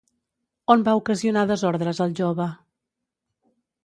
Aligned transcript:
On 0.75 0.85
va 0.87 0.95
ocasionar 0.99 1.43
desordres 1.51 1.99
el 2.05 2.15
jove? 2.21 2.47